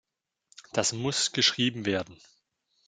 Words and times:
Das 0.73 0.93
muss 0.93 1.31
geschrieben 1.31 1.85
werden! 1.85 2.17